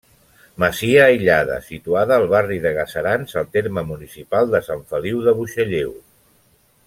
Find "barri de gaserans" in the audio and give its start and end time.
2.31-3.37